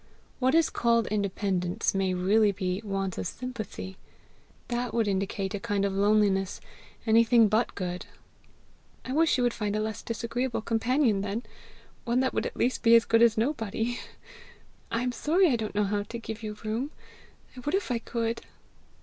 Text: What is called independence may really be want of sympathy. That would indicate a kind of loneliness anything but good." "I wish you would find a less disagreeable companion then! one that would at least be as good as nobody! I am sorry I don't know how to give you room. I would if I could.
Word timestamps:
What 0.39 0.55
is 0.55 0.71
called 0.71 1.05
independence 1.09 1.93
may 1.93 2.15
really 2.15 2.51
be 2.51 2.81
want 2.83 3.19
of 3.19 3.27
sympathy. 3.27 3.97
That 4.69 4.95
would 4.95 5.07
indicate 5.07 5.53
a 5.53 5.59
kind 5.59 5.85
of 5.85 5.93
loneliness 5.93 6.59
anything 7.05 7.47
but 7.47 7.75
good." 7.75 8.07
"I 9.05 9.13
wish 9.13 9.37
you 9.37 9.43
would 9.43 9.53
find 9.53 9.75
a 9.75 9.79
less 9.79 10.01
disagreeable 10.01 10.61
companion 10.63 11.21
then! 11.21 11.43
one 12.03 12.19
that 12.21 12.33
would 12.33 12.47
at 12.47 12.57
least 12.57 12.81
be 12.81 12.95
as 12.95 13.05
good 13.05 13.21
as 13.21 13.37
nobody! 13.37 13.99
I 14.89 15.03
am 15.03 15.11
sorry 15.11 15.51
I 15.51 15.55
don't 15.55 15.75
know 15.75 15.83
how 15.83 16.01
to 16.01 16.17
give 16.17 16.41
you 16.41 16.57
room. 16.65 16.89
I 17.55 17.59
would 17.59 17.75
if 17.75 17.91
I 17.91 17.99
could. 17.99 18.41